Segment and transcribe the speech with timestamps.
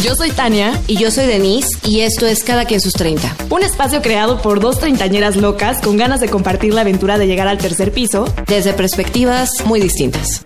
[0.00, 0.80] Yo soy Tania.
[0.86, 1.68] Y yo soy Denise.
[1.84, 3.36] Y esto es Cada quien sus 30.
[3.50, 7.46] Un espacio creado por dos treintañeras locas con ganas de compartir la aventura de llegar
[7.46, 8.24] al tercer piso.
[8.46, 10.42] Desde perspectivas muy distintas.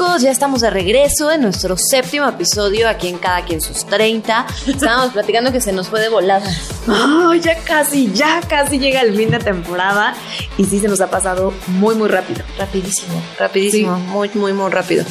[0.00, 4.46] Chicos, ya estamos de regreso en nuestro séptimo episodio aquí en Cada quien sus 30.
[4.66, 6.50] Estábamos platicando que se nos fue de volada.
[6.88, 10.14] Oh, ya casi, ya casi llega el fin de temporada
[10.56, 12.42] y sí se nos ha pasado muy, muy rápido.
[12.58, 15.04] Rapidísimo, rapidísimo, muy, muy, muy rápido.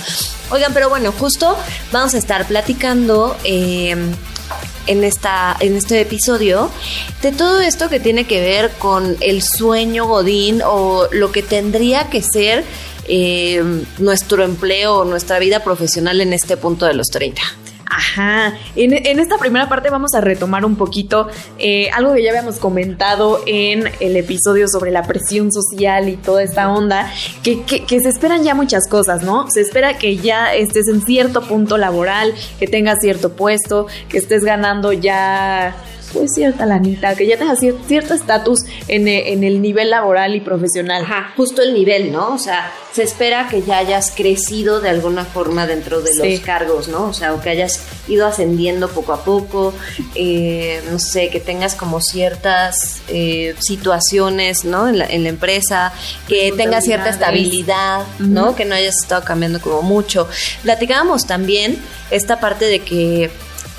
[0.49, 1.55] Oigan, pero bueno, justo
[1.91, 3.95] vamos a estar platicando eh,
[4.87, 6.71] en, esta, en este episodio
[7.21, 12.09] de todo esto que tiene que ver con el sueño Godín o lo que tendría
[12.09, 12.65] que ser
[13.09, 13.63] eh,
[13.97, 17.41] nuestro empleo nuestra vida profesional en este punto de los 30.
[17.91, 21.27] Ajá, en, en, esta primera parte vamos a retomar un poquito
[21.57, 26.43] eh, algo que ya habíamos comentado en el episodio sobre la presión social y toda
[26.43, 29.49] esta onda, que, que, se esperan ya muchas cosas, ¿no?
[29.49, 34.43] Se espera que ya estés en cierto punto laboral, que tengas cierto puesto, que estés
[34.43, 35.75] ganando ya
[36.13, 41.03] pues cierta lanita, que ya tengas cierto estatus en, en, el nivel laboral y profesional.
[41.03, 42.33] Ajá, justo el nivel, ¿no?
[42.33, 46.87] O sea, se espera que ya hayas crecido de alguna forma dentro de los cargos,
[46.87, 47.05] ¿no?
[47.05, 49.73] O sea, o que hayas ido ascendiendo poco a poco,
[50.15, 54.87] eh, no sé, que tengas como ciertas eh, situaciones, ¿no?
[54.87, 55.93] En la, en la empresa,
[56.27, 58.49] que tengas cierta estabilidad, ¿no?
[58.49, 58.55] Uh -huh.
[58.55, 60.27] Que no hayas estado cambiando como mucho.
[60.63, 61.77] Platicábamos también
[62.11, 63.29] esta parte de que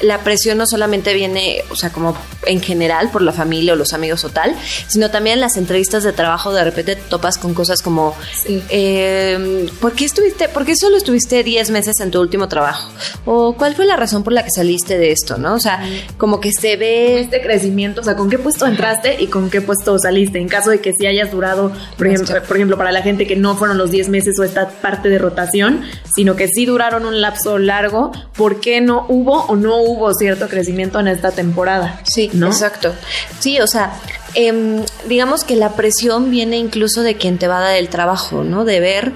[0.02, 3.92] la presión no solamente viene, o sea, como en general por la familia o los
[3.92, 4.56] amigos o tal,
[4.88, 8.62] sino también en las entrevistas de trabajo de repente te topas con cosas como, sí.
[8.70, 12.90] eh, ¿por qué estuviste, por qué solo estuviste 10 meses en tu último trabajo?
[13.24, 15.54] O ¿cuál fue la razón por la que saliste de esto, no?
[15.54, 15.82] O sea,
[16.16, 17.20] como que se ve...
[17.20, 20.38] Este crecimiento, o sea, ¿con qué puesto entraste y con qué puesto saliste?
[20.38, 23.36] En caso de que sí hayas durado, por ejemplo, por ejemplo para la gente que
[23.36, 25.82] no fueron los 10 meses o esta parte de rotación,
[26.14, 30.48] sino que sí duraron un lapso largo, ¿por qué no hubo o no hubo cierto
[30.48, 32.00] crecimiento en esta temporada.
[32.04, 32.48] Sí, ¿no?
[32.48, 32.94] exacto.
[33.38, 33.92] Sí, o sea,
[34.34, 38.44] eh, digamos que la presión viene incluso de quien te va a dar el trabajo,
[38.44, 38.64] ¿no?
[38.64, 39.12] De ver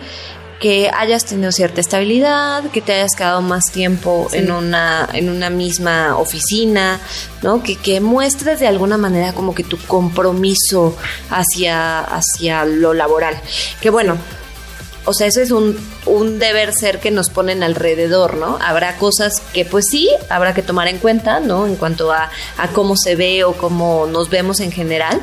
[0.61, 4.39] que hayas tenido cierta estabilidad, que te hayas quedado más tiempo sí.
[4.39, 7.01] en, una, en una misma oficina,
[7.43, 7.63] ¿no?
[7.63, 10.97] Que, que, muestres de alguna manera como que tu compromiso
[11.29, 13.37] hacia, hacia lo laboral.
[13.81, 14.17] Que bueno,
[15.05, 18.59] o sea, eso es un, un, deber ser que nos ponen alrededor, ¿no?
[18.61, 21.67] Habrá cosas que pues sí, habrá que tomar en cuenta, ¿no?
[21.67, 25.21] En cuanto a, a cómo se ve o cómo nos vemos en general.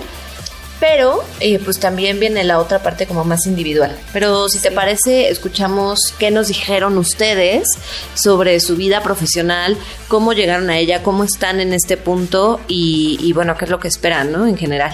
[0.80, 3.96] Pero eh, pues también viene la otra parte como más individual.
[4.14, 7.68] Pero si te parece, escuchamos qué nos dijeron ustedes
[8.16, 9.78] sobre su vida profesional,
[10.08, 13.80] cómo llegaron a ella, cómo están en este punto y, y bueno, qué es lo
[13.80, 14.48] que esperan, ¿no?
[14.48, 14.92] En general.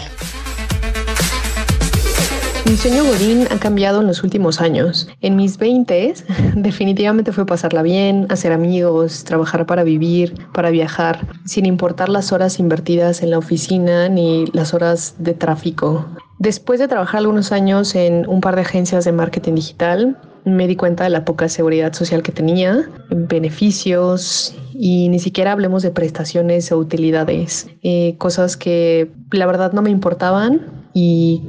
[2.68, 5.08] Mi sueño Godín ha cambiado en los últimos años.
[5.22, 6.14] En mis 20
[6.56, 12.60] definitivamente fue pasarla bien, hacer amigos, trabajar para vivir, para viajar, sin importar las horas
[12.60, 16.06] invertidas en la oficina ni las horas de tráfico.
[16.40, 20.76] Después de trabajar algunos años en un par de agencias de marketing digital, me di
[20.76, 26.70] cuenta de la poca seguridad social que tenía, beneficios y ni siquiera hablemos de prestaciones
[26.74, 31.44] o utilidades, eh, cosas que la verdad no me importaban y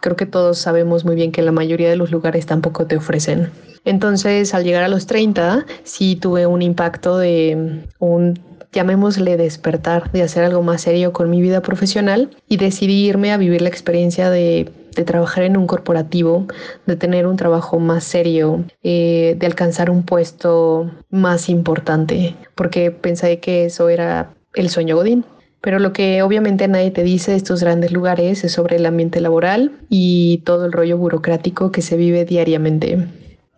[0.00, 3.50] creo que todos sabemos muy bien que la mayoría de los lugares tampoco te ofrecen.
[3.84, 8.38] Entonces, al llegar a los 30, sí tuve un impacto de un,
[8.72, 13.36] llamémosle despertar, de hacer algo más serio con mi vida profesional y decidí irme a
[13.36, 16.46] vivir la experiencia de, de trabajar en un corporativo,
[16.86, 23.40] de tener un trabajo más serio, eh, de alcanzar un puesto más importante, porque pensé
[23.40, 25.24] que eso era el sueño Godín.
[25.60, 29.72] Pero lo que obviamente nadie te dice estos grandes lugares es sobre el ambiente laboral
[29.88, 33.06] y todo el rollo burocrático que se vive diariamente.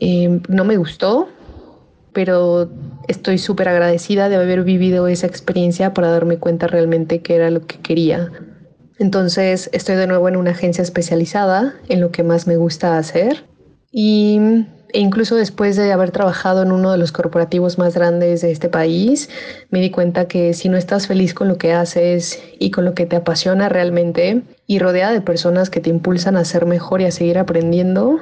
[0.00, 1.28] Eh, no me gustó,
[2.12, 2.68] pero
[3.08, 7.66] estoy súper agradecida de haber vivido esa experiencia para darme cuenta realmente que era lo
[7.66, 8.32] que quería.
[8.98, 13.44] Entonces estoy de nuevo en una agencia especializada en lo que más me gusta hacer
[13.90, 14.40] y
[14.92, 18.68] e incluso después de haber trabajado en uno de los corporativos más grandes de este
[18.68, 19.30] país,
[19.70, 22.94] me di cuenta que si no estás feliz con lo que haces y con lo
[22.94, 27.06] que te apasiona realmente y rodeada de personas que te impulsan a ser mejor y
[27.06, 28.18] a seguir aprendiendo,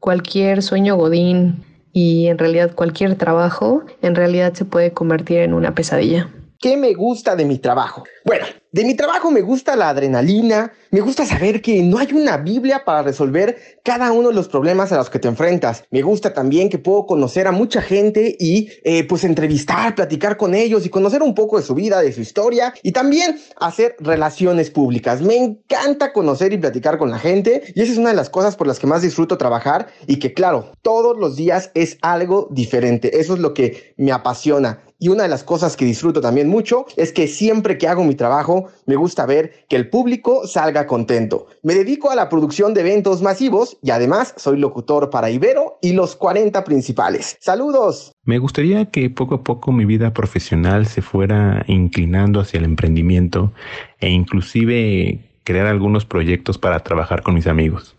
[0.00, 5.74] cualquier sueño godín y en realidad cualquier trabajo en realidad se puede convertir en una
[5.74, 6.28] pesadilla.
[6.60, 8.04] ¿Qué me gusta de mi trabajo?
[8.24, 8.46] Bueno,
[8.78, 12.84] De mi trabajo me gusta la adrenalina, me gusta saber que no hay una Biblia
[12.84, 15.82] para resolver cada uno de los problemas a los que te enfrentas.
[15.90, 20.54] Me gusta también que puedo conocer a mucha gente y eh, pues entrevistar, platicar con
[20.54, 24.70] ellos y conocer un poco de su vida, de su historia y también hacer relaciones
[24.70, 25.22] públicas.
[25.22, 28.54] Me encanta conocer y platicar con la gente y esa es una de las cosas
[28.54, 33.18] por las que más disfruto trabajar y que claro, todos los días es algo diferente.
[33.18, 34.84] Eso es lo que me apasiona.
[35.00, 38.16] Y una de las cosas que disfruto también mucho es que siempre que hago mi
[38.16, 41.46] trabajo me gusta ver que el público salga contento.
[41.62, 45.92] Me dedico a la producción de eventos masivos y además soy locutor para Ibero y
[45.92, 47.36] los 40 principales.
[47.40, 48.12] Saludos.
[48.24, 53.52] Me gustaría que poco a poco mi vida profesional se fuera inclinando hacia el emprendimiento
[54.00, 57.94] e inclusive crear algunos proyectos para trabajar con mis amigos.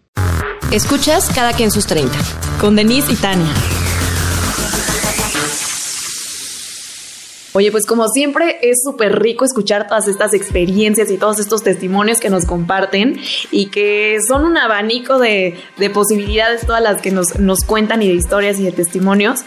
[0.72, 2.16] Escuchas cada quien sus 30
[2.60, 3.54] con Denise y Tania.
[7.54, 12.20] Oye, pues como siempre es súper rico escuchar todas estas experiencias y todos estos testimonios
[12.20, 13.20] que nos comparten
[13.52, 18.08] y que son un abanico de, de posibilidades todas las que nos, nos cuentan y
[18.08, 19.40] de historias y de testimonios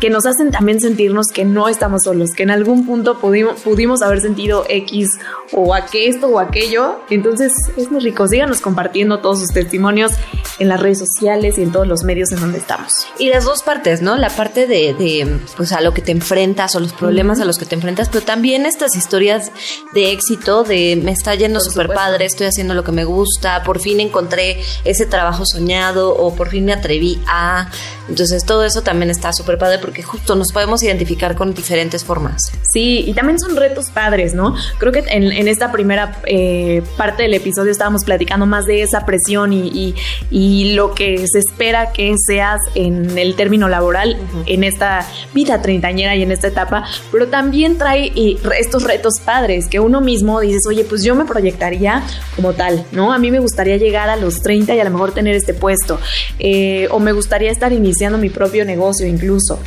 [0.00, 4.02] que nos hacen también sentirnos que no estamos solos, que en algún punto pudimos, pudimos
[4.02, 5.08] haber sentido X
[5.52, 7.00] o esto o aquello.
[7.10, 8.26] Entonces es muy rico.
[8.28, 10.12] Síganos compartiendo todos sus testimonios
[10.58, 12.92] en las redes sociales y en todos los medios en donde estamos.
[13.18, 14.16] Y las dos partes, ¿no?
[14.16, 17.58] La parte de, de pues a lo que te enfrentas o los problemas a los
[17.58, 19.50] que te enfrentas, pero también estas historias
[19.94, 23.80] de éxito, de me está yendo súper padre, estoy haciendo lo que me gusta, por
[23.80, 27.70] fin encontré ese trabajo soñado o por fin me atreví a...
[28.08, 32.50] Entonces todo eso también está súper padre porque justo nos podemos identificar con diferentes formas.
[32.72, 34.54] Sí, y también son retos padres, ¿no?
[34.78, 39.04] Creo que en, en esta primera eh, parte del episodio estábamos platicando más de esa
[39.04, 39.94] presión y, y,
[40.30, 44.42] y, lo que se espera que seas en el término laboral, uh -huh.
[44.46, 49.66] en esta vida treintañera y en esta etapa, pero también trae y, estos retos padres
[49.68, 52.02] que uno mismo dices, oye, pues yo me proyectaría
[52.36, 53.12] como tal, ¿no?
[53.12, 55.98] A mí me gustaría llegar a los 30 y a lo mejor tener este puesto,
[56.38, 59.57] eh, o me gustaría estar iniciando mi propio negocio incluso.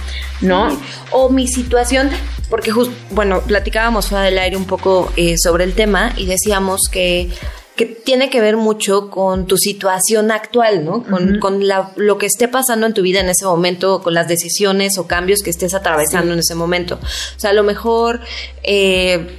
[0.41, 0.71] ¿No?
[0.71, 0.77] Sí.
[1.11, 2.09] O mi situación,
[2.49, 6.81] porque justo, bueno, platicábamos fuera del aire un poco eh, sobre el tema y decíamos
[6.91, 7.29] que
[7.75, 11.03] que tiene que ver mucho con tu situación actual, ¿no?
[11.03, 11.39] Con, uh -huh.
[11.39, 14.97] con la, lo que esté pasando en tu vida en ese momento, con las decisiones
[14.97, 16.33] o cambios que estés atravesando sí.
[16.33, 16.95] en ese momento.
[16.95, 18.19] O sea, a lo mejor...
[18.61, 19.37] Eh,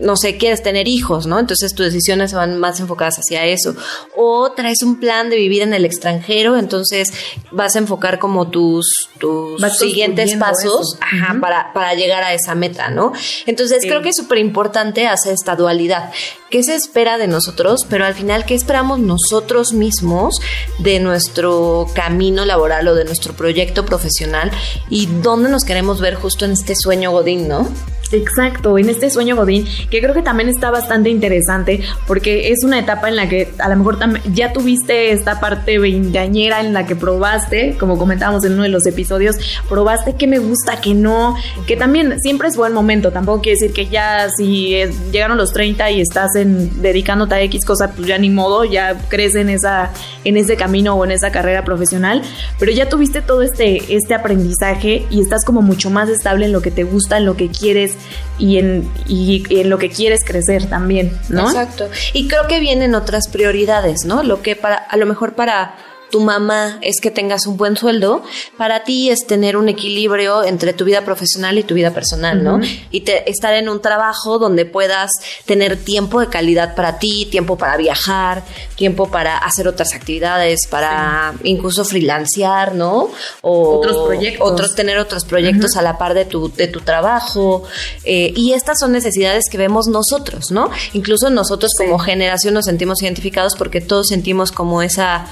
[0.00, 1.38] no sé, quieres tener hijos, ¿no?
[1.38, 3.76] Entonces tus decisiones se van más enfocadas hacia eso.
[4.16, 7.12] O traes un plan de vivir en el extranjero, entonces
[7.52, 11.40] vas a enfocar como tus, tus siguientes pasos ajá, uh -huh.
[11.40, 13.12] para, para llegar a esa meta, ¿no?
[13.46, 13.88] Entonces sí.
[13.88, 16.10] creo que es súper importante hacer esta dualidad.
[16.50, 17.86] ¿Qué se espera de nosotros?
[17.88, 20.36] Pero al final, ¿qué esperamos nosotros mismos
[20.78, 24.50] de nuestro camino laboral o de nuestro proyecto profesional?
[24.88, 27.68] ¿Y dónde nos queremos ver justo en este sueño Godín, ¿no?
[28.12, 32.78] Exacto, en este sueño Godín, que creo que también está bastante interesante porque es una
[32.78, 33.98] etapa en la que a lo mejor
[34.32, 38.86] ya tuviste esta parte veinteañera en la que probaste, como comentábamos en uno de los
[38.86, 39.36] episodios,
[39.68, 41.36] probaste que me gusta, que no,
[41.66, 45.52] que también siempre es buen momento, tampoco quiere decir que ya si es, llegaron los
[45.52, 49.48] 30 y estás en, dedicándote a X cosa, pues ya ni modo, ya crees en,
[49.48, 49.90] esa,
[50.24, 52.22] en ese camino o en esa carrera profesional,
[52.58, 56.62] pero ya tuviste todo este, este aprendizaje y estás como mucho más estable en lo
[56.62, 57.93] que te gusta, en lo que quieres
[58.38, 61.46] y en, y, en lo que quieres crecer también, ¿no?
[61.46, 61.88] Exacto.
[62.12, 64.22] Y creo que vienen otras prioridades, ¿no?
[64.22, 65.74] Lo que para, a lo mejor para
[66.14, 68.22] tu mamá es que tengas un buen sueldo,
[68.56, 72.54] para ti es tener un equilibrio entre tu vida profesional y tu vida personal, ¿no?
[72.54, 72.86] Uh -huh.
[72.92, 75.10] Y te, estar en un trabajo donde puedas
[75.44, 78.44] tener tiempo de calidad para ti, tiempo para viajar,
[78.76, 81.48] tiempo para hacer otras actividades, para sí.
[81.48, 83.10] incluso freelancear, ¿no?
[83.40, 84.52] O otros proyectos.
[84.52, 85.80] Otros, tener otros proyectos uh -huh.
[85.80, 87.64] a la par de tu, de tu trabajo.
[88.04, 90.70] Eh, y estas son necesidades que vemos nosotros, ¿no?
[90.92, 91.82] Incluso nosotros sí.
[91.82, 95.26] como generación nos sentimos identificados porque todos sentimos como esa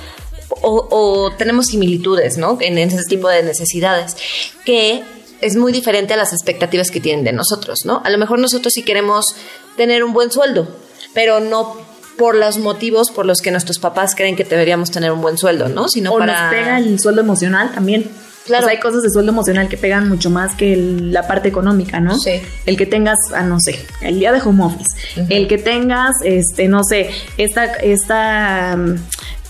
[0.61, 2.59] o, o, tenemos similitudes, ¿no?
[2.61, 4.17] En ese tipo de necesidades,
[4.65, 5.03] que
[5.41, 8.01] es muy diferente a las expectativas que tienen de nosotros, ¿no?
[8.05, 9.35] A lo mejor nosotros sí queremos
[9.77, 10.69] tener un buen sueldo,
[11.15, 11.77] pero no
[12.17, 15.69] por los motivos por los que nuestros papás creen que deberíamos tener un buen sueldo,
[15.69, 15.89] ¿no?
[15.89, 16.45] Sino o para...
[16.45, 18.09] nos pega el sueldo emocional también.
[18.45, 18.65] Claro.
[18.65, 21.49] O sea, hay cosas de sueldo emocional que pegan mucho más que el, la parte
[21.49, 22.19] económica, ¿no?
[22.19, 22.41] Sí.
[22.67, 24.91] El que tengas, ah, no sé, el día de home office.
[25.17, 25.27] Uh -huh.
[25.31, 28.77] El que tengas, este, no sé, esta, esta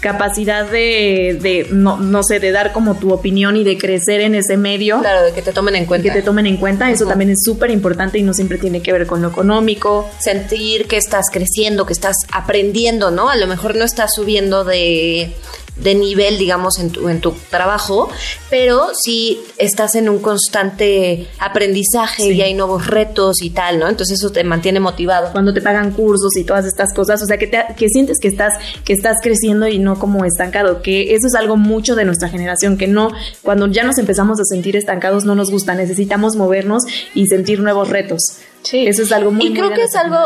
[0.03, 4.35] capacidad de, de no, no, sé, de dar como tu opinión y de crecer en
[4.35, 4.99] ese medio.
[5.01, 6.09] Claro, de que te tomen en cuenta.
[6.09, 7.11] Que te tomen en cuenta, eso uh -huh.
[7.11, 10.11] también es súper importante y no siempre tiene que ver con lo económico.
[10.19, 13.31] Sentir que estás creciendo, que estás aprendiendo, ¿no?
[13.31, 15.33] A lo mejor no estás subiendo de
[15.77, 18.11] de nivel, digamos, en tu, en tu trabajo,
[18.51, 23.89] pero sí estás en un constante aprendizaje y hay nuevos retos y tal, ¿no?
[23.89, 25.33] Entonces eso te mantiene motivado.
[25.33, 28.29] Cuando te pagan cursos y todas estas cosas, o sea, que, te, que sientes que
[28.29, 32.29] estás, que estás creciendo y no como estancado, que eso es algo mucho de nuestra
[32.29, 33.11] generación, que no,
[33.43, 36.83] cuando ya nos empezamos a sentir estancados no nos gusta, necesitamos movernos
[37.15, 38.39] y sentir nuevos retos.
[38.63, 38.87] Sí.
[38.87, 40.19] Eso es algo muy Y creo que es algo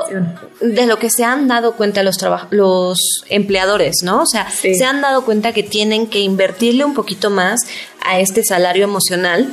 [0.60, 2.18] de lo que se han dado cuenta los
[2.50, 4.22] los empleadores, ¿no?
[4.22, 7.60] O sea, se han dado cuenta que tienen que invertirle un poquito más
[8.04, 9.48] a este salario emocional.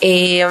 [0.00, 0.44] Eh,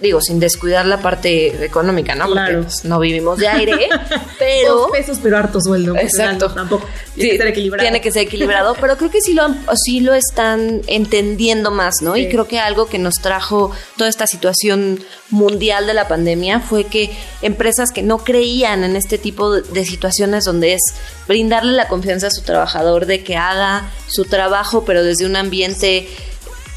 [0.00, 2.30] digo, sin descuidar la parte económica, ¿no?
[2.30, 2.58] Claro.
[2.58, 3.88] Porque pues, no vivimos de aire,
[4.38, 4.74] pero...
[4.74, 5.96] Dos pesos, pero harto sueldo.
[5.96, 6.52] Exacto.
[6.52, 6.86] tampoco.
[7.14, 7.82] Tiene que ser equilibrado.
[7.82, 12.16] Tiene que ser equilibrado, pero creo que sí lo, sí lo están entendiendo más, ¿no?
[12.16, 15.00] Y creo que algo que nos trajo toda esta situación
[15.30, 17.10] mundial de la pandemia fue que
[17.42, 20.80] empresas que no creían en este tipo de situaciones donde es
[21.26, 26.08] brindarle la confianza a su trabajador de que haga su trabajo, pero desde un ambiente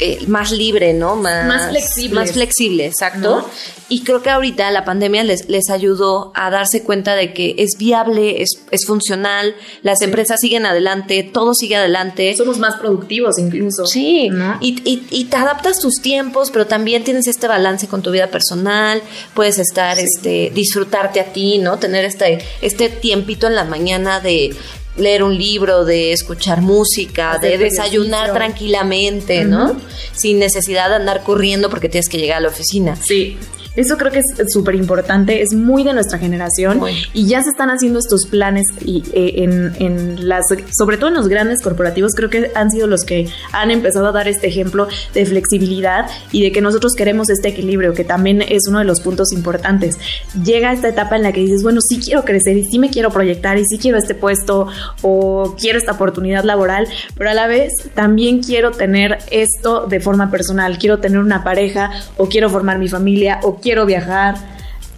[0.03, 1.15] eh, más libre, ¿no?
[1.15, 2.15] Más, más flexible.
[2.15, 3.47] Más flexible, exacto.
[3.87, 7.77] Y creo que ahorita la pandemia les, les ayudó a darse cuenta de que es
[7.77, 9.53] viable, es, es funcional,
[9.83, 12.35] las empresas siguen adelante, todo sigue adelante.
[12.35, 13.85] Somos más productivos incluso.
[13.85, 18.09] Sí, y, y, y, te adaptas tus tiempos, pero también tienes este balance con tu
[18.11, 19.03] vida personal,
[19.35, 21.77] puedes estar, este, disfrutarte a ti, ¿no?
[21.77, 24.55] Tener este, este tiempito en la mañana de
[24.97, 29.79] leer un libro, de escuchar música, de desayunar tranquilamente, ¿no?
[30.13, 32.95] Sin necesidad de andar corriendo porque tienes que llegar a la oficina.
[32.95, 33.37] Sí.
[33.75, 36.81] Eso creo que es súper importante, es muy de nuestra generación
[37.13, 40.45] y ya se están haciendo estos planes y, eh, en, en, las,
[40.77, 44.11] sobre todo en los grandes corporativos, creo que han sido los que han empezado a
[44.11, 48.67] dar este ejemplo de flexibilidad y de que nosotros queremos este equilibrio, que también es
[48.67, 49.97] uno de los puntos importantes.
[50.43, 53.09] Llega esta etapa en la que dices, bueno, sí quiero crecer y sí me quiero
[53.11, 54.67] proyectar y sí quiero este puesto
[55.01, 60.29] o quiero esta oportunidad laboral, pero a la vez también quiero tener esto de forma
[60.29, 64.35] personal, quiero tener una pareja o quiero formar mi familia o quiero viajar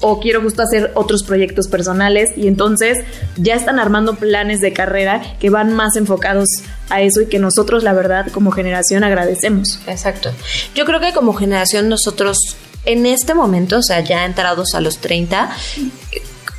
[0.05, 2.97] o quiero justo hacer otros proyectos personales y entonces
[3.37, 6.49] ya están armando planes de carrera que van más enfocados
[6.89, 9.79] a eso y que nosotros la verdad como generación agradecemos.
[9.87, 10.31] Exacto.
[10.75, 12.37] Yo creo que como generación nosotros
[12.85, 15.49] en este momento, o sea, ya entrados a los 30,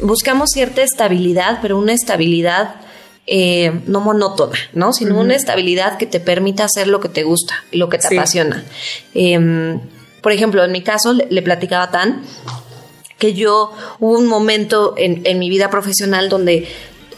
[0.01, 2.77] buscamos cierta estabilidad, pero una estabilidad
[3.27, 4.95] eh, no monótona, ¿no?
[4.95, 8.07] Sino una estabilidad que te permita hacer lo que te gusta y lo que te
[8.07, 8.65] apasiona.
[9.15, 9.79] Eh,
[10.25, 12.23] por ejemplo, en mi caso, le, platicaba tan
[13.19, 16.67] que yo hubo un momento en, en mi vida profesional donde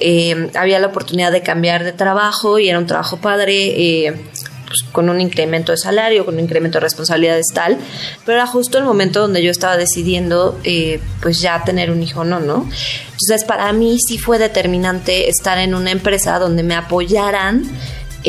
[0.00, 4.06] eh, había la oportunidad de cambiar de trabajo y era un trabajo padre.
[4.06, 4.20] Eh,
[4.66, 7.78] pues, con un incremento de salario, con un incremento de responsabilidades tal,
[8.24, 12.24] pero era justo el momento donde yo estaba decidiendo eh, pues ya tener un hijo
[12.24, 12.68] no, ¿no?
[13.04, 17.62] Entonces para mí sí fue determinante estar en una empresa donde me apoyaran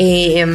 [0.00, 0.46] eh,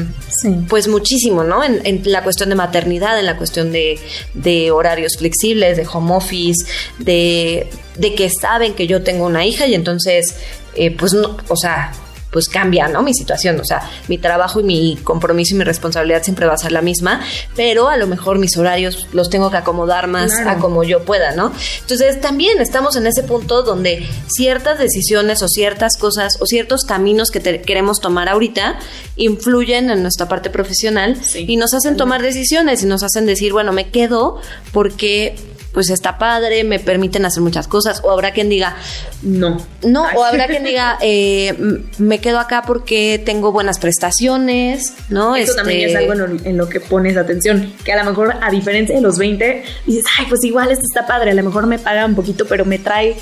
[0.70, 1.62] pues muchísimo, ¿no?
[1.66, 4.00] En, la cuestión de maternidad, en la cuestión de,
[4.34, 6.66] de horarios flexibles, de home office,
[7.00, 10.38] de, de, que saben que yo tengo una hija y entonces,
[10.76, 11.92] eh, pues no, o sea,
[12.34, 13.04] pues cambia, ¿no?
[13.04, 16.58] Mi situación, o sea, mi trabajo y mi compromiso y mi responsabilidad siempre va a
[16.58, 17.22] ser la misma,
[17.56, 21.36] pero a lo mejor mis horarios los tengo que acomodar más a como yo pueda,
[21.36, 21.54] ¿no?
[21.82, 27.30] Entonces también estamos en ese punto donde ciertas decisiones o ciertas cosas o ciertos caminos
[27.30, 28.80] que queremos tomar ahorita
[29.16, 33.72] influyen en nuestra parte profesional y nos hacen tomar decisiones y nos hacen decir, bueno,
[33.72, 35.36] me quedo porque
[35.74, 38.76] pues está padre, me permiten hacer muchas cosas, o habrá quien diga,
[39.24, 39.58] no.
[39.82, 45.36] No, o habrá quien diga, eh, me quedo acá porque tengo buenas prestaciones, ¿no?
[45.36, 46.14] Eso también es este algo
[46.44, 50.04] en lo, que pones atención, que a lo mejor a diferencia de los 20, dices,
[50.18, 52.78] ay, pues igual esto está padre, a lo mejor me paga un poquito, pero me
[52.78, 53.16] trae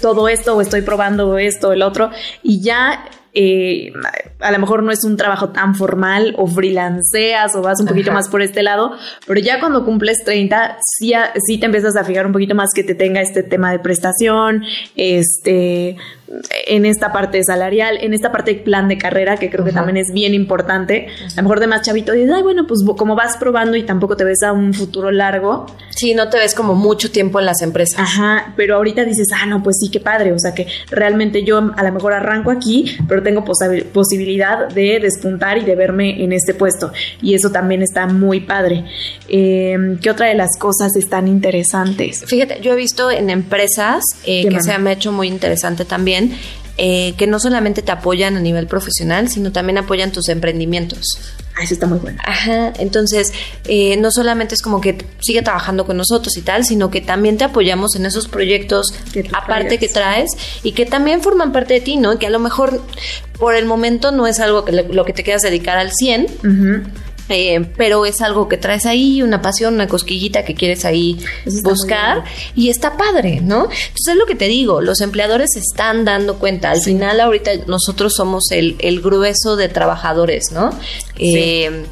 [0.00, 2.10] todo esto o estoy probando esto, el otro,
[2.42, 3.92] y ya eh,
[4.40, 8.12] a lo mejor no es un trabajo tan formal o freelanceas o vas un poquito
[8.12, 8.92] más por este lado,
[9.26, 11.12] pero ya cuando cumples 30, sí,
[11.46, 14.62] sí te empiezas a fijar un poquito más que te tenga este tema de prestación,
[14.94, 15.96] este,
[16.66, 19.96] en esta parte salarial, en esta parte de plan de carrera, que creo que también
[19.98, 21.08] es bien importante.
[21.32, 24.16] A lo mejor de más chavito dices, ay, bueno, pues como vas probando y tampoco
[24.16, 25.66] te ves a un futuro largo.
[25.90, 28.00] Sí, no te ves como mucho tiempo en las empresas.
[28.00, 30.32] Ajá, pero ahorita dices, ah, no, pues sí, qué padre.
[30.32, 35.58] O sea que realmente yo a lo mejor arranco aquí, pero tengo posibilidad de despuntar
[35.58, 36.92] y de verme en este puesto.
[37.20, 38.84] Y eso también está muy padre.
[39.28, 42.24] Em, ¿Qué otra de las cosas están interesantes?
[42.26, 46.13] Fíjate, yo he visto en empresas eh, que se me ha hecho muy interesante también
[46.76, 50.98] eh, que no solamente te apoyan a nivel profesional, sino también apoyan tus emprendimientos.
[51.56, 52.18] Ah, eso está muy bueno.
[52.24, 53.32] Ajá, entonces
[53.66, 57.36] eh, no solamente es como que sigue trabajando con nosotros y tal, sino que también
[57.38, 58.92] te apoyamos en esos proyectos
[59.32, 60.30] aparte que traes
[60.64, 62.18] y que también forman parte de ti, ¿no?
[62.18, 62.82] Que a lo mejor
[63.38, 66.26] por el momento no es algo que lo que te quieras dedicar al 100,
[67.28, 71.18] eh, pero es algo que traes ahí, una pasión, una cosquillita que quieres ahí
[71.62, 73.64] buscar y está padre, ¿no?
[73.64, 77.50] Entonces es lo que te digo, los empleadores se están dando cuenta, al final ahorita
[77.66, 80.70] nosotros somos el, grueso de trabajadores, ¿no?
[81.18, 81.84] Eh,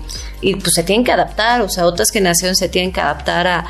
[0.43, 3.65] y pues se tienen que adaptar, o sea, otras generaciones se tienen que adaptar a,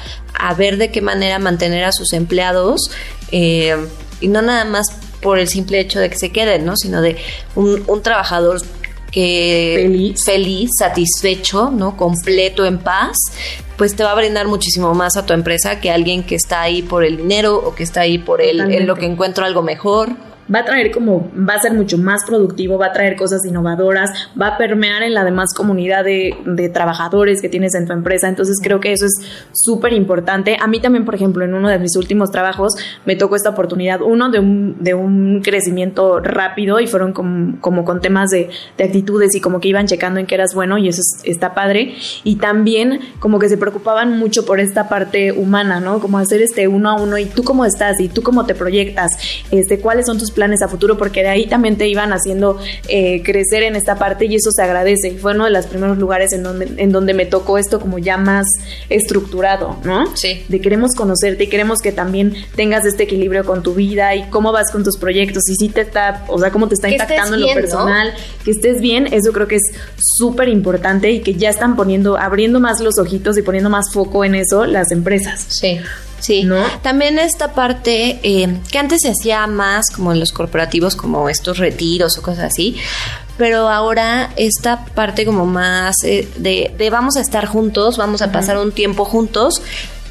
[0.57, 2.90] ver de qué manera mantener a sus empleados
[3.31, 3.76] eh,
[4.21, 4.88] y no nada más
[5.21, 6.76] por el simple hecho de que se queden, ¿no?
[6.76, 7.16] Sino de
[7.54, 8.61] un, un trabajador
[9.12, 10.71] que feliz.
[10.76, 11.97] satisfecho, ¿no?
[11.97, 13.16] Completo, en paz,
[13.76, 16.83] pues te va a brindar muchísimo más a tu empresa que alguien que está ahí
[16.83, 20.32] por el dinero o que está ahí por el, en lo que encuentro algo mejor
[20.52, 24.11] va a traer como, va a ser mucho más productivo, va a traer cosas innovadoras,
[24.40, 28.28] va a permear en la demás comunidad de, trabajadores que tienes en tu empresa.
[28.28, 29.12] Entonces creo que eso es
[29.52, 30.56] súper importante.
[30.61, 34.00] A mí también, por ejemplo, en uno de mis últimos trabajos me tocó esta oportunidad,
[34.02, 38.85] uno de un, de un crecimiento rápido y fueron como, como con temas de, de,
[38.85, 41.94] actitudes y como que iban checando en que eras bueno y eso está padre.
[42.25, 46.00] Y también como que se preocupaban mucho por esta parte humana, ¿no?
[46.00, 49.12] Como hacer este uno a uno y tú cómo estás y tú cómo te proyectas,
[49.50, 52.59] este, cuáles son tus planes a futuro, porque de ahí también te iban haciendo
[52.89, 55.09] eh, crecer en esta parte y eso se agradece.
[55.09, 57.99] Y fue uno de los primeros lugares en donde, en donde me tocó esto como
[57.99, 58.47] ya más
[58.89, 60.17] estructurado, ¿no?
[60.17, 60.45] Sí.
[60.49, 64.53] De queremos conocerte y queremos que también tengas este equilibrio con tu vida y cómo
[64.53, 67.43] vas con tus proyectos y si te está, o sea, cómo te está impactando en
[67.43, 68.13] lo personal,
[68.45, 69.63] que estés bien, eso creo que es
[69.97, 74.25] súper importante y que ya están poniendo, abriendo más los ojitos y poniendo más foco
[74.25, 75.47] en eso las empresas.
[75.49, 75.79] Sí.
[76.23, 76.62] Sí, ¿no?
[76.83, 81.59] También esta parte eh, que antes se hacía más como en los corporativos, como estos
[81.59, 82.76] retiros o cosas así,
[83.37, 88.31] pero ahora esta parte como más eh, de, de, vamos a estar juntos, vamos a
[88.31, 89.62] pasar un tiempo juntos,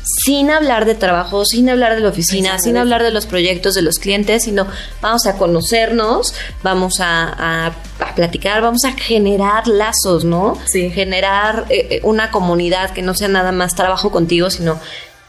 [0.04, 3.82] sin hablar de trabajo, sin hablar de la oficina, sin hablar de los proyectos de
[3.82, 4.68] los clientes, sino
[5.02, 7.72] vamos a conocernos, vamos a,
[8.16, 10.58] platicar, vamos a generar lazos, ¿no?
[10.66, 10.90] Sí.
[10.90, 14.80] Generar eh, una comunidad que no sea nada más trabajo contigo, sino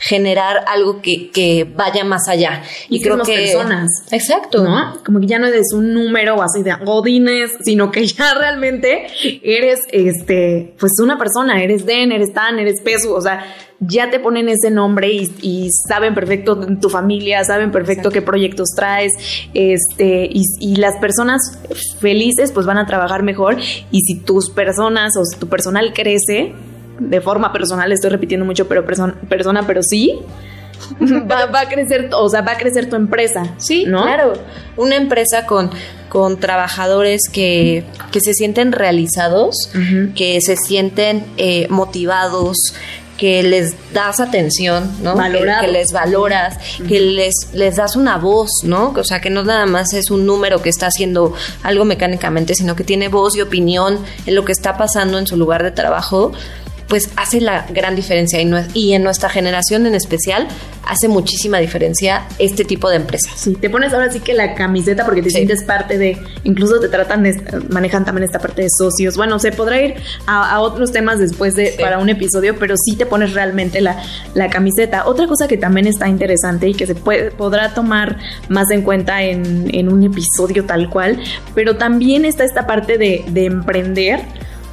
[0.02, 2.62] generar algo que, que vaya más allá.
[2.88, 3.88] Y, creo que personas.
[4.10, 4.64] Exacto.
[4.64, 4.98] ¿No?
[5.04, 9.06] Como que ya no eres un número así de godines, sino que ya realmente
[9.42, 13.44] eres este, pues una persona, eres Den, eres Tan, eres Peso, o sea,
[13.78, 19.12] ya te ponen ese nombre y, saben perfecto tu familia, saben perfecto qué proyectos traes,
[19.54, 21.40] este, y, y, las personas
[22.00, 23.56] felices pues van a trabajar mejor
[23.90, 26.54] y si tus personas o tu personal crece,
[27.08, 30.20] de forma personal, estoy repitiendo mucho, pero persona, pero sí,
[31.30, 33.54] va, a crecer, o sea, va a crecer tu empresa.
[33.58, 34.02] Sí, ¿no?
[34.02, 34.34] claro.
[34.76, 35.70] Una empresa con,
[36.08, 39.70] con trabajadores que, que se sienten realizados,
[40.14, 42.56] que se sienten eh, motivados,
[43.22, 45.14] que les das atención, ¿no?
[45.16, 48.92] Que, les valoras, que les, les das una voz, ¿no?
[48.96, 52.74] O sea, que no nada más es un número que está haciendo algo mecánicamente, sino
[52.74, 56.32] que tiene voz y opinión en lo que está pasando en su lugar de trabajo
[56.88, 58.40] pues hace la gran diferencia
[58.74, 60.48] y, en nuestra generación en especial
[60.86, 63.32] hace muchísima diferencia este tipo de empresas.
[63.36, 66.88] Sí, te pones ahora sí que la camiseta porque te sientes parte de, incluso te
[66.88, 67.40] tratan de,
[67.70, 69.16] manejan también esta parte de socios.
[69.16, 69.94] Bueno, se podrá ir
[70.26, 74.02] a, otros temas después de, para un episodio, pero sí te pones realmente la,
[74.34, 75.06] la, camiseta.
[75.06, 78.18] Otra cosa que también está interesante y que se puede, podrá tomar
[78.48, 81.20] más en cuenta en, en un episodio tal cual,
[81.54, 84.20] pero también está esta parte de, de emprender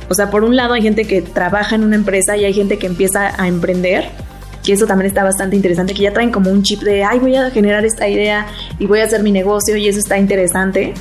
[0.09, 2.77] o sea, por un lado hay gente que trabaja en una empresa y hay gente
[2.77, 4.05] que empieza a emprender,
[4.65, 7.35] que eso también está bastante interesante, que ya traen como un chip de, ay, voy
[7.35, 8.47] a generar esta idea
[8.79, 10.95] y voy a hacer mi negocio y eso está interesante.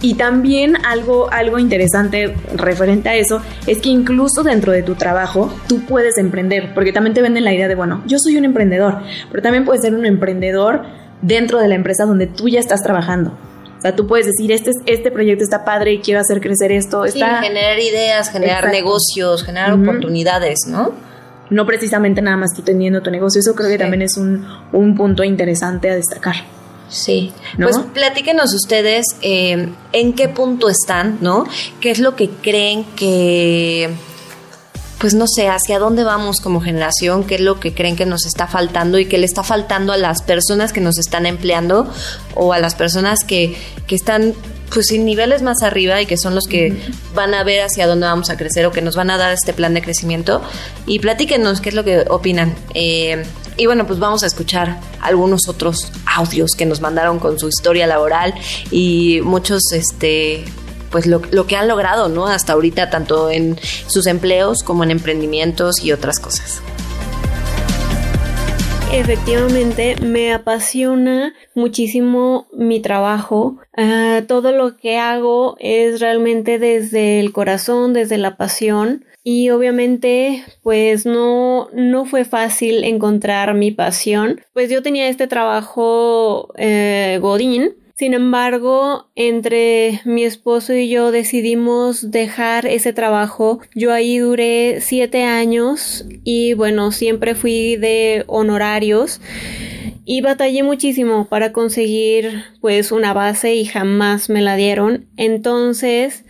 [0.00, 5.54] Y también algo, algo interesante referente a eso es que incluso dentro de tu trabajo
[5.66, 9.00] tú puedes emprender, porque también te venden la idea de, bueno, yo soy un emprendedor,
[9.30, 10.82] pero también puedes ser un emprendedor
[11.22, 13.36] dentro de la empresa donde tú ya estás trabajando
[13.84, 17.04] sea, tú puedes decir, este, este proyecto está padre y quiero hacer crecer esto.
[17.04, 17.40] Está...
[17.40, 20.92] Sí, generar ideas, generar negocios, generar oportunidades, ¿no?
[21.50, 23.40] No precisamente nada más tú teniendo tu negocio.
[23.40, 26.36] Eso creo que también es un, un punto interesante a destacar.
[26.88, 31.44] Sí, pues platíquenos ustedes eh, en qué punto están, ¿no?
[31.80, 33.90] ¿Qué es lo que creen que
[34.98, 38.26] pues no sé, hacia dónde vamos como generación, qué es lo que creen que nos
[38.26, 41.90] está faltando y qué le está faltando a las personas que nos están empleando
[42.34, 44.34] o a las personas que, que están
[44.72, 46.76] pues sin niveles más arriba y que son los que
[47.14, 49.52] van a ver hacia dónde vamos a crecer o que nos van a dar este
[49.52, 50.42] plan de crecimiento.
[50.86, 52.54] Y platíquenos qué es lo que opinan.
[52.74, 53.24] Eh,
[53.56, 57.86] y bueno, pues vamos a escuchar algunos otros audios que nos mandaron con su historia
[57.86, 58.34] laboral
[58.70, 60.44] y muchos, este,
[60.94, 62.28] pues lo, que han logrado, ¿no?
[62.28, 66.62] Hasta ahorita, tanto en sus empleos como en emprendimientos y otras cosas.
[68.92, 73.56] Efectivamente, me apasiona muchísimo mi trabajo.
[73.76, 79.04] Ah, todo lo que hago es realmente desde el corazón, desde la pasión.
[79.24, 84.42] Y obviamente, pues no, no fue fácil encontrar mi pasión.
[84.52, 92.10] Pues yo tenía este trabajo eh, Godín, sin embargo, entre mi esposo y yo decidimos
[92.10, 93.60] dejar ese trabajo.
[93.74, 99.20] Yo ahí duré siete años y bueno, siempre fui de honorarios
[100.04, 105.06] y batallé muchísimo para conseguir pues una base y jamás me la dieron.
[105.16, 106.24] Entonces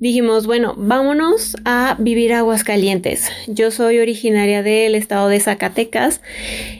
[0.00, 3.28] dijimos, bueno, vámonos a vivir a Aguascalientes.
[3.46, 6.22] Yo soy originaria del estado de Zacatecas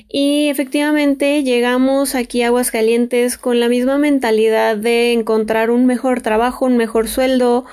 [0.09, 6.65] y efectivamente llegamos aquí a Aguascalientes con la misma mentalidad de encontrar un mejor trabajo,
[6.65, 7.67] un mejor sueldo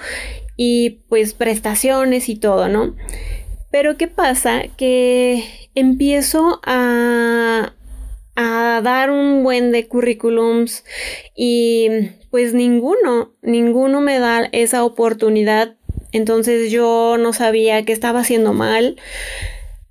[0.57, 2.95] y pues prestaciones y todo, ¿no?
[3.71, 4.63] Pero ¿qué pasa?
[4.75, 7.73] Que empiezo a,
[8.39, 10.85] a dar un buen de currículums
[11.35, 11.89] y
[12.29, 15.75] pues ninguno, ninguno me da esa oportunidad.
[16.11, 18.97] Entonces yo no sabía que estaba haciendo mal.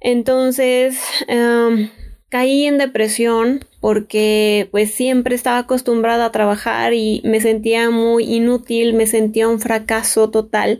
[0.01, 1.91] Entonces em,
[2.29, 8.95] caí en depresión porque pues siempre estaba acostumbrada a trabajar y me sentía muy inútil,
[8.95, 10.79] me sentía un fracaso total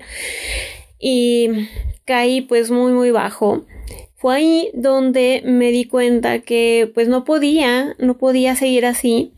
[1.01, 1.69] y
[2.05, 3.65] caí pues muy muy bajo.
[4.17, 9.33] Fue ahí donde me di cuenta que pues no podía, no podía seguir así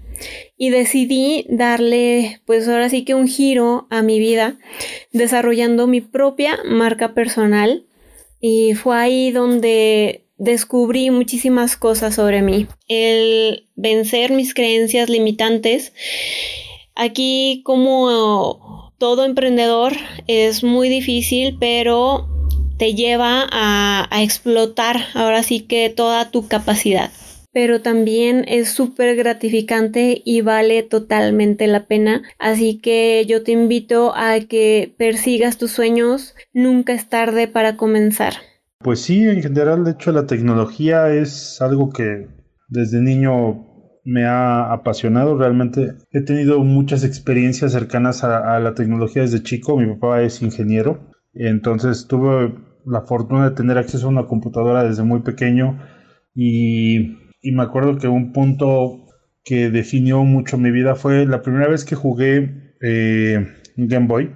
[0.56, 4.56] y decidí darle pues ahora sí que un giro a mi vida
[5.12, 7.86] desarrollando mi propia marca personal
[8.40, 12.68] y fue ahí donde descubrí muchísimas cosas sobre mí.
[12.86, 15.92] El vencer mis creencias limitantes.
[16.94, 19.92] Aquí como todo emprendedor
[20.26, 22.28] es muy difícil, pero
[22.78, 27.10] te lleva a, explotar ahora sí que toda tu capacidad
[27.50, 32.22] pero también es súper gratificante y vale totalmente la pena.
[32.38, 38.34] Así que yo te invito a que persigas tus sueños, nunca es tarde para comenzar.
[38.78, 42.28] Pues sí, en general, de hecho, la tecnología es algo que
[42.68, 43.66] desde niño
[44.04, 45.36] me ha apasionado.
[45.36, 49.76] Realmente he tenido muchas experiencias cercanas a, a la tecnología desde chico.
[49.76, 52.54] Mi papá es ingeniero, entonces tuve
[52.90, 55.79] la fortuna de tener acceso a una computadora desde muy pequeño
[56.35, 59.09] y me acuerdo que un punto
[59.48, 63.46] que definió mucho mi vida fue la primera vez que jugué eh,
[63.77, 64.31] Game Boy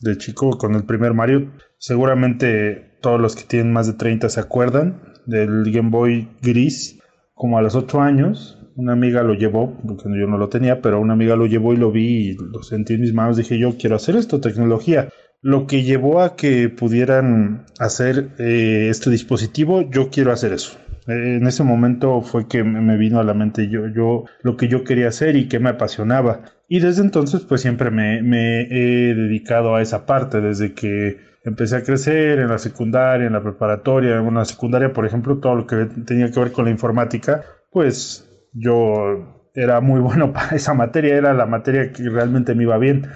[0.00, 1.50] de chico con el primer Mario.
[1.78, 6.98] Seguramente todos los que tienen más de 30 se acuerdan del Game Boy gris.
[7.32, 11.00] Como a los 8 años, una amiga lo llevó, porque yo no lo tenía, pero
[11.00, 13.38] una amiga lo llevó y lo vi y lo sentí en mis manos.
[13.38, 15.08] Dije, yo quiero hacer esto, tecnología.
[15.42, 20.78] Lo que llevó a que pudieran hacer eh, este dispositivo, yo quiero hacer eso.
[21.06, 24.84] En ese momento fue que me vino a la mente yo, yo lo que yo
[24.84, 26.42] quería hacer y que me apasionaba.
[26.68, 31.82] Y desde entonces pues siempre me, he dedicado a esa parte, desde que empecé a
[31.82, 35.86] crecer en la secundaria, en la preparatoria, en la secundaria por ejemplo, todo lo que
[36.04, 41.32] tenía que ver con la informática, pues yo era muy bueno para esa materia, era
[41.32, 43.08] la materia que realmente me iba bien.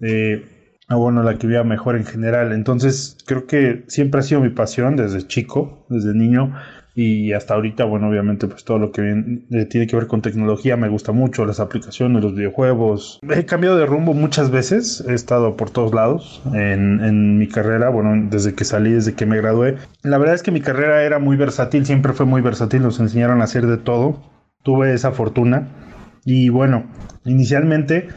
[0.00, 0.57] Eh,
[0.96, 2.52] bueno, la que iba mejor en general.
[2.52, 6.54] Entonces, creo que siempre ha sido mi pasión desde chico, desde niño,
[6.94, 9.02] y hasta ahorita, bueno, obviamente, pues todo lo que
[9.52, 13.20] eh, tiene que ver con tecnología me gusta mucho, las aplicaciones, los videojuegos.
[13.22, 17.88] He cambiado de rumbo muchas veces, he estado por todos lados en, en mi carrera,
[17.90, 19.76] bueno, desde que salí, desde que me gradué.
[20.02, 23.42] La verdad es que mi carrera era muy versátil, siempre fue muy versátil, nos enseñaron
[23.42, 24.20] a hacer de todo.
[24.64, 25.68] Tuve esa fortuna
[26.24, 26.84] y bueno,
[27.24, 28.08] inicialmente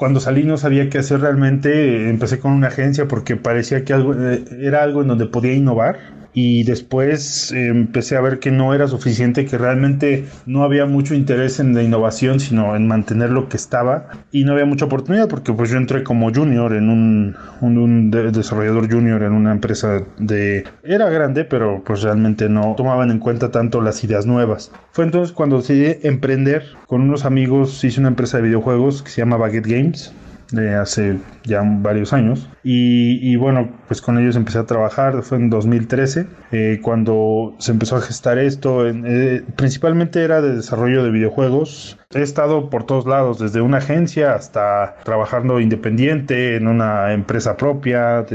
[0.00, 2.08] cuando salí no sabía qué hacer realmente.
[2.08, 6.19] Empecé con una agencia porque parecía que algo, eh, era algo en donde podía innovar
[6.32, 11.14] y después eh, empecé a ver que no era suficiente, que realmente no había mucho
[11.14, 15.28] interés en la innovación, sino en mantener lo que estaba y no había mucha oportunidad
[15.28, 20.64] porque pues yo entré como junior en un, un, desarrollador junior en una empresa de...
[20.82, 24.72] era grande, pero pues realmente no tomaban en cuenta tanto las ideas nuevas.
[24.92, 29.20] Fue entonces cuando decidí emprender con unos amigos, hice una empresa de videojuegos que se
[29.20, 30.12] llama Baguette Games
[30.52, 32.48] de hace ya varios años.
[32.62, 37.96] Y, bueno, pues con ellos empecé a trabajar, fue en 2013, eh, cuando se empezó
[37.96, 41.98] a gestar esto, eh, principalmente era de desarrollo de videojuegos.
[42.14, 48.26] He estado por todos lados, desde una agencia hasta trabajando independiente en una empresa propia,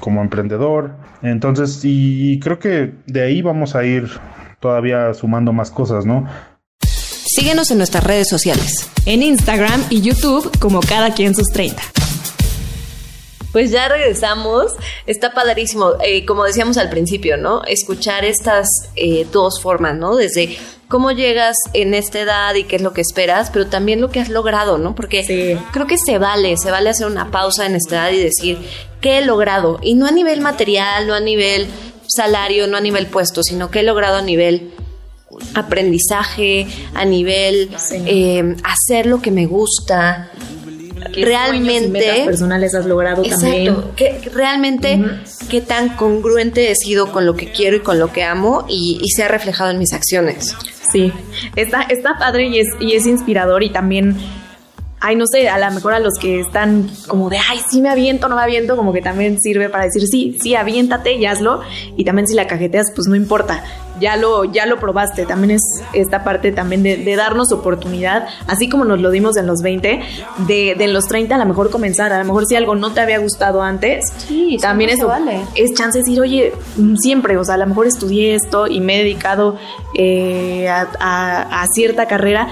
[0.00, 0.92] como emprendedor.
[1.22, 4.08] Entonces, y creo que de ahí vamos a ir
[4.60, 6.26] todavía sumando más cosas, ¿no?
[7.36, 8.88] Síguenos en nuestras redes sociales.
[9.04, 11.82] En Instagram y YouTube como cada quien sus 30.
[13.52, 14.72] Pues ya regresamos.
[15.06, 17.62] Está padrísimo, eh, como decíamos al principio, ¿no?
[17.64, 20.16] Escuchar estas eh, dos formas, ¿no?
[20.16, 20.56] Desde
[20.88, 24.20] cómo llegas en esta edad y qué es lo que esperas, pero también lo que
[24.20, 24.94] has logrado, ¿no?
[24.94, 28.66] Porque creo que se vale, se vale hacer una pausa en esta edad y decir,
[29.02, 29.78] ¿qué he logrado?
[29.82, 31.66] Y no a nivel material, no a nivel
[32.06, 34.72] salario, no a nivel puesto, sino qué he logrado a nivel
[35.54, 40.30] aprendizaje, a nivel eh, hacer lo que me gusta.
[41.14, 43.76] realmente personales has logrado también.
[43.96, 45.00] Que realmente
[45.48, 49.00] qué tan congruente he sido con lo que quiero y con lo que amo y,
[49.14, 50.54] se ha reflejado en mis acciones.
[50.92, 51.12] Sí.
[51.56, 54.16] Está está padre y es y es inspirador y también
[55.06, 57.88] ay, no sé, a lo mejor a los que están como de, ay, sí me
[57.88, 61.60] aviento, no me aviento, como que también sirve para decir, sí, sí, aviéntate y hazlo.
[61.96, 63.62] Y también si la cajeteas, pues no importa,
[64.00, 65.24] ya lo, ya lo probaste.
[65.24, 69.62] También es esta parte también de, darnos oportunidad, así como nos lo dimos en los
[69.62, 70.00] 20,
[70.48, 72.12] de, de, los 30 a lo mejor comenzar.
[72.12, 75.42] A lo mejor si algo no te había gustado antes, sí, también eso vale.
[75.54, 76.52] es chance de decir, oye,
[76.98, 79.56] siempre, o sea, a lo mejor estudié esto y me he dedicado
[79.94, 82.48] eh, a, a cierta carrera,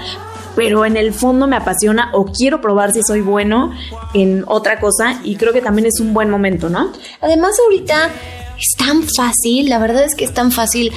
[0.55, 3.71] pero en el fondo me apasiona o quiero probar si soy bueno
[4.13, 6.91] en otra cosa y creo que también es un buen momento, ¿no?
[7.21, 8.09] Además ahorita
[8.57, 10.91] es tan fácil, la verdad es que es tan fácil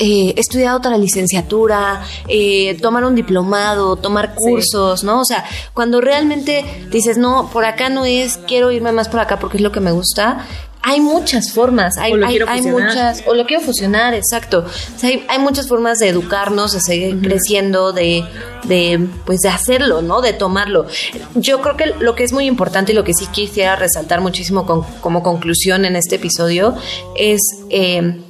[0.00, 5.22] eh, estudiar otra licenciatura, eh, tomar un diplomado, tomar cursos, ¿no?
[5.22, 9.40] O sea, cuando realmente dices, no, por acá no es, quiero irme más por acá
[9.40, 10.46] porque es lo que me gusta,
[10.88, 14.64] hay muchas formas, hay, hay, muchas, o lo quiero fusionar, exacto.
[15.02, 18.24] hay, hay, muchas formas de educarnos, de seguir creciendo, de,
[18.64, 20.22] de, pues de hacerlo, ¿no?
[20.22, 20.86] De tomarlo.
[21.34, 24.64] Yo creo que lo que es muy importante y lo que sí quisiera resaltar muchísimo
[25.02, 26.74] como conclusión en este episodio
[27.18, 28.22] es eh,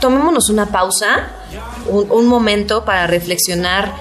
[0.00, 1.28] tomémonos una pausa,
[1.86, 3.92] un, un momento para reflexionar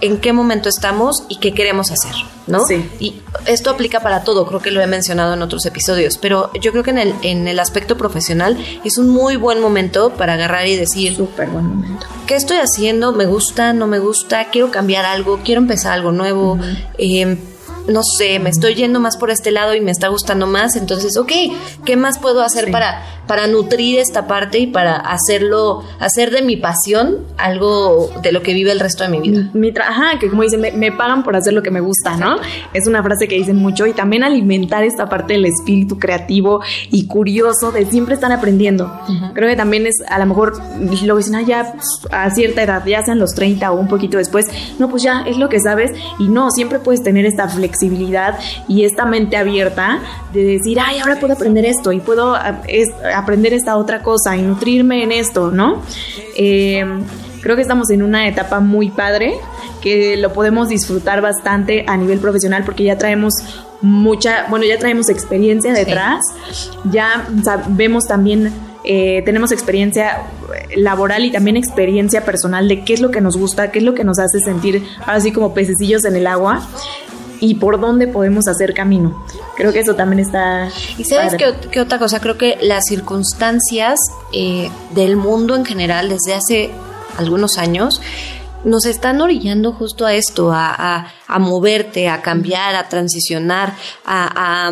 [0.00, 2.12] en qué momento estamos y qué queremos hacer,
[2.46, 2.64] ¿no?
[2.66, 2.88] Sí.
[2.98, 6.72] Y esto aplica para todo, creo que lo he mencionado en otros episodios, pero yo
[6.72, 10.66] creo que en el, en el aspecto profesional es un muy buen momento para agarrar
[10.66, 11.14] y decir...
[11.14, 12.06] Súper buen momento.
[12.26, 13.12] ¿Qué estoy haciendo?
[13.12, 13.72] ¿Me gusta?
[13.72, 14.50] ¿No me gusta?
[14.50, 15.40] ¿Quiero cambiar algo?
[15.44, 16.58] ¿Quiero empezar algo nuevo?
[16.98, 17.36] eh,
[17.90, 21.16] no sé, me estoy yendo más por este lado y me está gustando más, entonces,
[21.16, 21.32] ok,
[21.84, 26.56] ¿qué más puedo hacer para, para nutrir esta parte y para hacerlo, hacer de mi
[26.56, 29.48] pasión algo de lo que vive el resto de mi vida?
[29.54, 32.38] Mi Ajá, que como dicen, me, pagan por hacer lo que me gusta, ¿no?
[32.74, 37.06] Es una frase que dicen mucho y también alimentar esta parte del espíritu creativo y
[37.06, 38.92] curioso de siempre estar aprendiendo.
[39.32, 40.60] Creo que también es, a lo mejor,
[41.04, 44.18] lo dicen, ah, ya pues, a cierta edad, ya sean los 30 o un poquito
[44.18, 44.46] después,
[44.80, 48.82] no, pues ya es lo que sabes y no, siempre puedes tener esta flexibilidad y
[48.82, 50.00] esta mente abierta
[50.32, 52.34] de decir, ay, ahora puedo aprender esto y puedo
[53.20, 55.82] aprender esta otra cosa y nutrirme en esto, ¿no?
[56.36, 56.84] Eh,
[57.40, 59.34] creo que estamos en una etapa muy padre
[59.80, 63.32] que lo podemos disfrutar bastante a nivel profesional porque ya traemos
[63.80, 66.20] mucha, bueno, ya traemos experiencia detrás,
[66.90, 68.52] ya sabemos también,
[68.84, 70.22] eh, tenemos experiencia
[70.76, 73.94] laboral y también experiencia personal de qué es lo que nos gusta, qué es lo
[73.94, 76.62] que nos hace sentir así como pececillos en el agua
[77.40, 79.24] y por dónde podemos hacer camino.
[79.56, 80.68] Creo que eso también está...
[80.98, 81.34] ¿Y sabes
[81.70, 82.20] qué, otra cosa?
[82.20, 83.98] Creo que las circunstancias
[84.32, 86.70] eh, del mundo en general desde hace
[87.16, 88.00] algunos años
[88.64, 93.74] nos están orillando justo a esto, a, a, moverte, a cambiar, a transicionar,
[94.04, 94.70] a,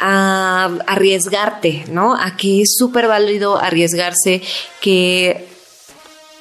[0.00, 2.16] a arriesgarte, ¿no?
[2.16, 4.42] A que es súper válido arriesgarse,
[4.80, 5.53] que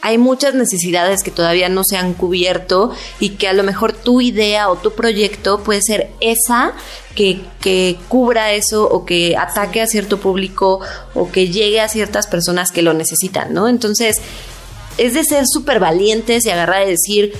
[0.03, 4.19] hay muchas necesidades que todavía no se han cubierto y que a lo mejor tu
[4.19, 6.73] idea o tu proyecto puede ser esa
[7.15, 10.81] que, que, cubra eso o que ataque a cierto público
[11.13, 13.69] o que llegue a ciertas personas que lo necesitan, ¿no?
[13.69, 14.17] Entonces,
[14.97, 17.31] es de ser súper valientes y agarrar y decir,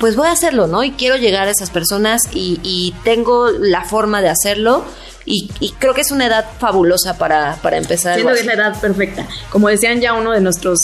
[0.00, 0.82] pues voy a hacerlo, ¿no?
[0.82, 4.84] Y quiero llegar a esas personas y, tengo la forma de hacerlo.
[5.24, 8.14] Y, creo que es una edad fabulosa para, para empezar.
[8.14, 9.28] Siento que es la edad perfecta.
[9.50, 10.80] Como decían ya uno de nuestros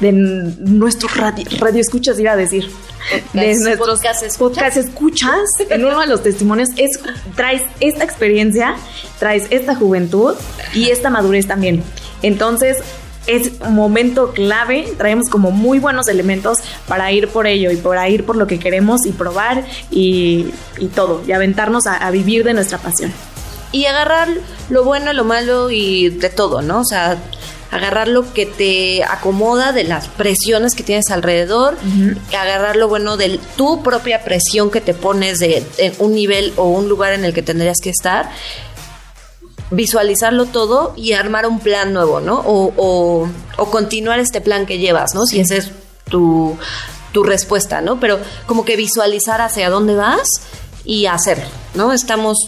[0.00, 2.70] de nuestros radio, escuchas iba a decir.
[3.32, 4.00] de nuestros
[4.38, 5.48] podcast escuchas.
[5.70, 6.98] en uno de los testimonios, es,
[7.34, 8.76] traes esta experiencia,
[9.18, 10.34] traes esta juventud
[10.74, 11.82] y esta madurez también.
[12.22, 12.78] Entonces,
[13.28, 16.58] es un momento clave, traemos como muy buenos elementos
[16.88, 20.50] para ir por ello y para ir por lo que queremos y probar y,
[20.94, 23.12] todo, y aventarnos a, vivir de nuestra pasión.
[23.70, 24.28] Y agarrar
[24.70, 26.80] lo bueno, lo malo y de todo, ¿no?
[26.80, 27.18] O sea,
[27.70, 31.76] agarrar lo que te acomoda de las presiones que tienes alrededor,
[32.38, 35.64] agarrar lo bueno de tu propia presión que te pones de
[35.98, 38.30] un nivel o un lugar en el que tendrías que estar
[39.70, 42.42] visualizarlo todo y armar un plan nuevo, ¿no?
[42.46, 43.28] O,
[43.70, 45.26] continuar este plan que llevas, ¿no?
[45.26, 45.70] Si esa es
[46.08, 46.56] tu,
[47.24, 47.98] respuesta, ¿no?
[47.98, 50.28] Pero como que visualizar hacia dónde vas
[50.84, 51.92] y hacerlo, ¿no?
[51.92, 52.38] Estamos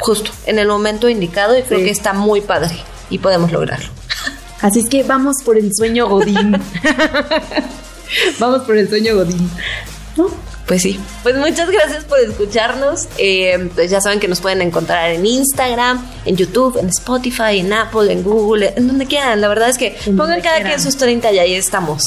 [0.00, 2.76] justo en el momento indicado y creo que está muy padre
[3.08, 3.88] y podemos lograrlo.
[4.64, 6.56] Así es que vamos por el sueño Godín.
[8.38, 9.50] vamos por el sueño Godín.
[10.16, 10.28] ¿No?
[10.66, 13.06] Pues sí, pues muchas gracias por escucharnos.
[13.18, 17.72] Eh, pues ya saben que nos pueden encontrar en Instagram, en YouTube, en Spotify, en
[17.72, 19.42] Apple, en Google, en donde quieran.
[19.42, 22.02] La verdad es que pongan cada quien sus 30 y ahí estamos.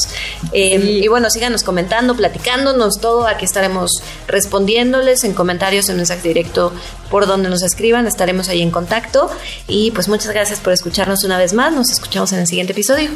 [0.53, 3.27] Eh, y bueno, síganos comentando, platicándonos todo.
[3.27, 6.73] Aquí estaremos respondiéndoles en comentarios, en mensaje directo,
[7.11, 8.07] por donde nos escriban.
[8.07, 9.29] Estaremos ahí en contacto.
[9.67, 11.73] Y pues muchas gracias por escucharnos una vez más.
[11.73, 13.11] Nos escuchamos en el siguiente episodio.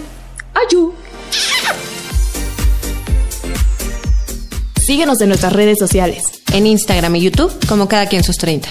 [0.53, 0.93] Ayú.
[4.91, 6.25] Síguenos en nuestras redes sociales.
[6.51, 8.67] En Instagram y YouTube, como cada quien sus 30.